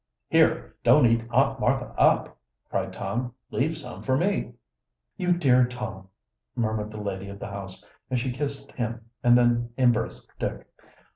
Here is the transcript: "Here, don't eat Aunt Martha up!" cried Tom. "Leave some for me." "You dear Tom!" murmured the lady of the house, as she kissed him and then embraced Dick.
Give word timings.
"Here, 0.29 0.75
don't 0.83 1.05
eat 1.05 1.25
Aunt 1.29 1.59
Martha 1.59 1.93
up!" 1.95 2.35
cried 2.71 2.91
Tom. 2.91 3.35
"Leave 3.51 3.77
some 3.77 4.01
for 4.01 4.17
me." 4.17 4.53
"You 5.15 5.31
dear 5.31 5.63
Tom!" 5.67 6.07
murmured 6.55 6.89
the 6.89 6.99
lady 6.99 7.29
of 7.29 7.37
the 7.37 7.45
house, 7.45 7.85
as 8.09 8.19
she 8.19 8.31
kissed 8.31 8.71
him 8.71 9.05
and 9.23 9.37
then 9.37 9.69
embraced 9.77 10.31
Dick. 10.39 10.67